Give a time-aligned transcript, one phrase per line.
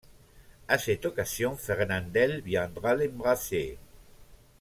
[0.67, 3.77] À cette occasion, Fernandel viendra l'embrasser.